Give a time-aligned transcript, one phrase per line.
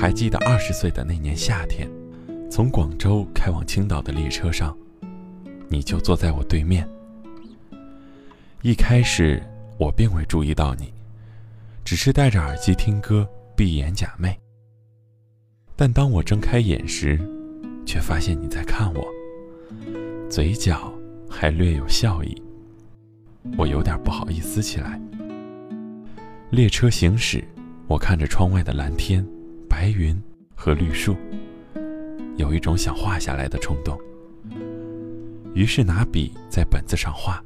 [0.00, 1.86] 还记得二十岁的那年夏天，
[2.50, 4.74] 从广州开往青岛的列车上，
[5.68, 6.88] 你就坐在我对面。
[8.62, 9.42] 一开始
[9.76, 10.90] 我并未注意到你，
[11.84, 14.34] 只是戴着耳机听歌，闭眼假寐。
[15.76, 17.20] 但当我睁开眼时，
[17.84, 19.06] 却发现你在看我，
[20.30, 20.90] 嘴角
[21.28, 22.42] 还略有笑意。
[23.58, 24.98] 我有点不好意思起来。
[26.50, 27.44] 列车行驶，
[27.86, 29.22] 我看着窗外的蓝天、
[29.70, 30.20] 白云
[30.52, 31.16] 和绿树，
[32.36, 33.96] 有一种想画下来的冲动。
[35.54, 37.42] 于是拿笔在本子上画。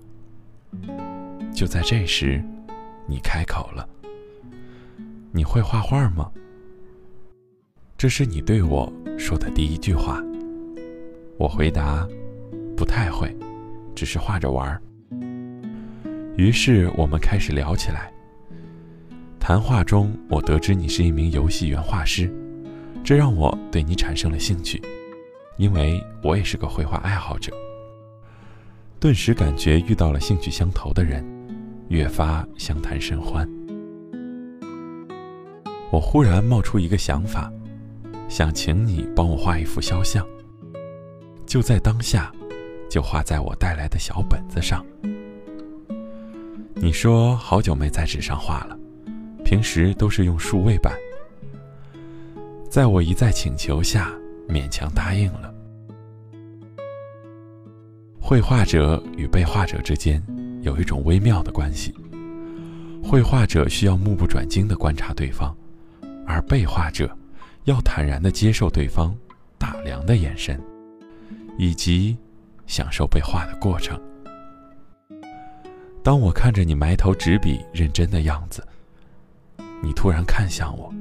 [1.55, 2.43] 就在这时，
[3.07, 3.87] 你开口了
[5.33, 6.33] ：“你会画画吗？”
[7.99, 10.25] 这是你对我说的第一句话。
[11.37, 12.09] 我回答
[12.75, 13.37] ：“不太会，
[13.95, 14.81] 只是画着玩儿。”
[16.39, 18.11] 于是我们开始聊起来。
[19.47, 22.33] 谈话中，我得知你是一名游戏原画师，
[23.05, 24.81] 这让我对你产生了兴趣，
[25.59, 27.53] 因为我也是个绘画爱好者。
[28.99, 31.23] 顿时感觉遇到了兴趣相投的人，
[31.89, 33.47] 越发相谈甚欢。
[35.91, 37.53] 我忽然冒出一个想法，
[38.31, 40.27] 想请你帮我画一幅肖像。
[41.45, 42.33] 就在当下，
[42.89, 44.83] 就画在我带来的小本子上。
[46.77, 48.79] 你说好久没在纸上画了，
[49.45, 50.93] 平时都是用数位板。
[52.69, 54.11] 在我一再请求下，
[54.49, 55.55] 勉强答应了。
[58.21, 60.21] 绘画者与被画者之间
[60.63, 61.95] 有一种微妙的关系，
[63.03, 65.55] 绘画者需要目不转睛地观察对方，
[66.27, 67.15] 而被画者
[67.65, 69.15] 要坦然地接受对方
[69.59, 70.59] 打量的眼神，
[71.59, 72.17] 以及
[72.67, 74.01] 享受被画的过程。
[76.03, 78.67] 当我看着你埋头执笔、认真的样子，
[79.83, 80.93] 你突然看向我，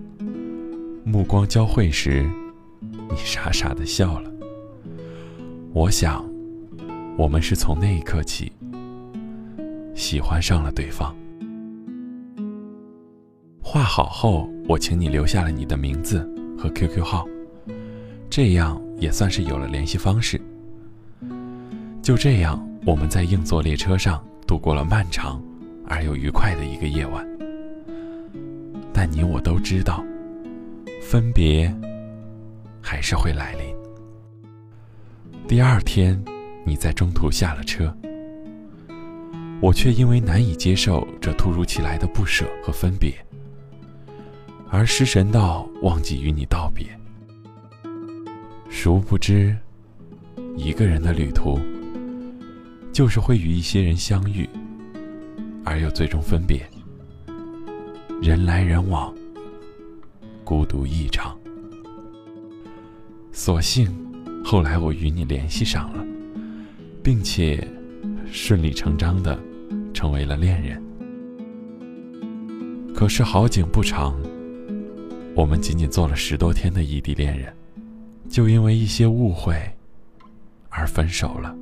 [1.04, 2.30] 目光交汇时，
[2.82, 4.32] 你傻傻的笑了。
[5.74, 6.24] 我想，
[7.18, 8.52] 我们是从那一刻起
[9.96, 11.16] 喜欢上了对方。
[13.62, 16.20] 画好后，我请你留下了你的名字
[16.58, 17.28] 和 QQ 号，
[18.30, 20.40] 这样也算是有了联系方式。
[22.02, 24.24] 就这样，我们在硬座列车上。
[24.46, 25.42] 度过了漫长
[25.88, 27.26] 而又愉快的一个夜晚，
[29.06, 30.02] 但你我都知道，
[31.02, 31.70] 分别
[32.82, 33.76] 还是会来临。
[35.46, 36.18] 第二天，
[36.66, 37.94] 你在中途下了车，
[39.62, 43.14] 我却因为难以接受这突如其来的不舍和分别，
[44.70, 46.88] 而失神到忘记与你道别。
[48.70, 49.54] 殊不知，
[50.56, 51.60] 一个人的旅途。
[52.94, 54.48] 就是会与一些人相遇，
[55.66, 56.66] 而又最终分别。
[58.26, 59.14] 人来人往，
[60.46, 61.38] 孤独一场。
[63.34, 63.94] 所幸，
[64.46, 66.02] 后来我与你联系上了，
[67.04, 67.68] 并且
[68.32, 69.38] 顺理成章的
[69.94, 70.82] 成为了恋人。
[72.96, 74.18] 可是好景不长，
[75.36, 77.54] 我们仅仅做了十多天的异地恋人，
[78.30, 79.54] 就因为一些误会
[80.70, 81.54] 而分手了。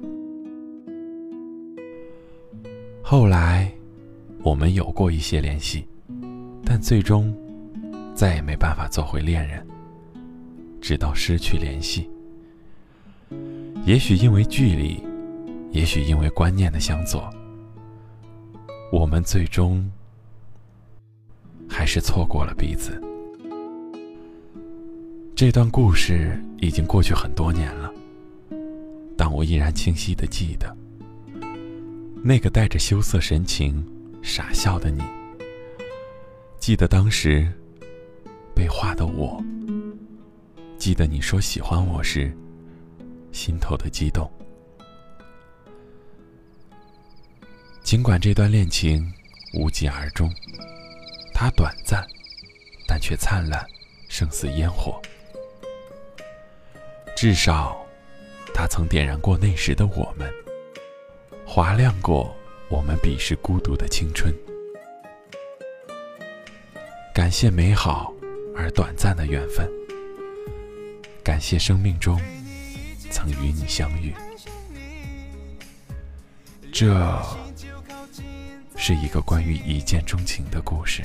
[3.02, 3.72] 后来，
[4.44, 5.88] 我们有过一些联系，
[6.74, 7.36] 但最终
[8.16, 9.68] 再也没办法做回恋人，
[10.80, 12.10] 直到失去联系。
[13.86, 15.04] 也许因为距离，
[15.72, 17.30] 也许因为观念的相左，
[18.90, 19.86] 我们最终
[21.68, 22.98] 还是错过了彼此。
[25.36, 27.92] 这段故事已经过去很多年了，
[29.18, 30.74] 但我依然清晰的记得。
[32.24, 33.86] 那个带着羞涩神情
[34.22, 35.04] 傻笑的你，
[36.62, 37.52] 记得当时
[38.54, 39.44] 被画的我，
[40.78, 42.32] 记得你说喜欢我时
[43.32, 44.32] 心头的激动。
[47.82, 49.12] 尽管这段恋情
[49.56, 50.32] 无疾而终，
[51.34, 52.06] 它短暂，
[52.88, 53.66] 但却灿烂，
[54.08, 55.02] 胜似烟火。
[57.16, 57.84] 至少，
[58.54, 60.32] 它曾点燃过那时的我们。
[61.44, 62.32] 划亮过
[62.70, 64.32] 我们彼时孤独的青春。
[67.14, 68.14] 感谢美好
[68.56, 69.70] 而短暂的缘分，
[71.24, 72.20] 感谢生命中
[73.12, 74.14] 曾与你相遇。
[76.72, 77.22] 这
[78.78, 81.04] 是一个关于一见钟情的故事。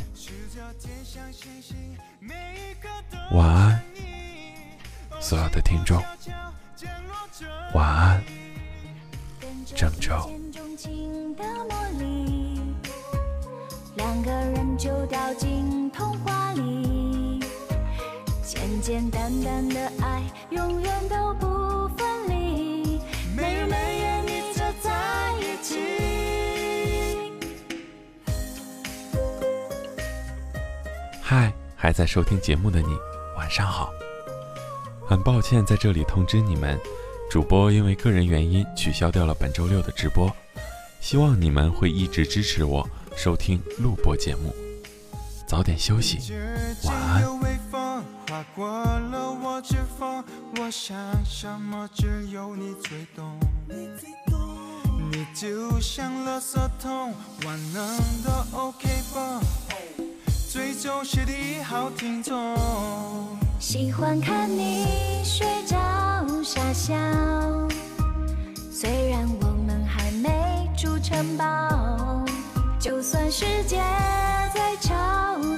[3.33, 3.83] 晚安，
[5.21, 6.01] 所有的听众。
[7.75, 8.23] 晚安，
[9.75, 10.31] 郑州。
[19.07, 20.21] 简单单的爱，
[20.51, 23.01] 永远都不分离，
[23.37, 25.79] 每日每夜你就在一起。
[31.23, 32.89] 嗨，还在收听节目的你，
[33.37, 33.93] 晚上好。
[35.07, 36.77] 很抱歉在这里通知你们，
[37.31, 40.29] 主播因为个人原因取消掉了本周六的直播，
[41.01, 44.53] 希望你们会一直支持我收听录播节目。
[45.47, 46.33] 早点休息，
[46.83, 47.56] 晚安。
[48.55, 50.25] 过了我指缝，
[50.59, 53.39] 我想什么只有你最懂。
[55.11, 57.15] 你就像垃圾桶，
[57.45, 59.41] 万能的 OK 绷，
[60.51, 62.57] 最忠实的一号听众。
[63.59, 64.87] 喜欢看你
[65.25, 65.77] 睡着
[66.43, 66.95] 傻笑，
[68.71, 72.25] 虽然我们还没筑城堡，
[72.79, 73.79] 就算世界
[74.55, 74.95] 再吵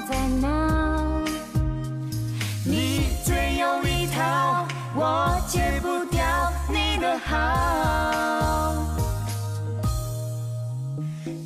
[0.08, 1.17] 再闹，
[5.48, 6.22] 戒不掉
[6.68, 8.74] 你的好。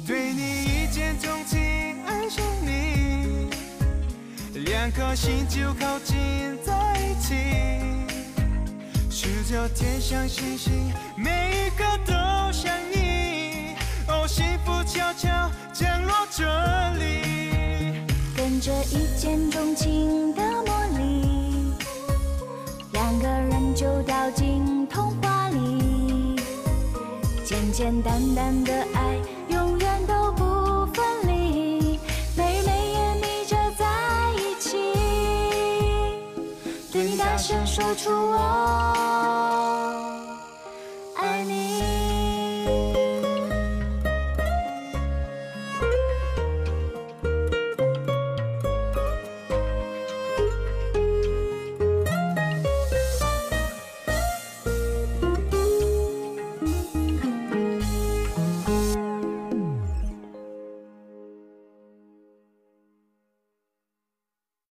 [0.04, 1.60] 对你一见钟情，
[2.04, 3.48] 爱上你，
[4.64, 7.36] 两颗心就靠近在一起，
[9.08, 12.12] 数着天上星星，每一颗都
[12.50, 13.76] 像你，
[14.08, 16.44] 哦，幸福悄悄降落这
[16.98, 18.02] 里，
[18.36, 20.42] 跟着一见钟情的
[27.72, 31.98] 简简单单的爱永远都不分离
[32.36, 33.86] 每日每夜腻着在
[34.34, 34.76] 一起。
[36.92, 38.36] 对你大声说出我
[41.16, 41.91] 爱你。